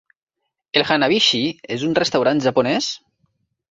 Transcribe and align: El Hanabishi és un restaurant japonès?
El 0.79 0.85
Hanabishi 0.95 1.43
és 1.79 1.87
un 1.91 1.97
restaurant 2.03 2.45
japonès? 2.51 2.93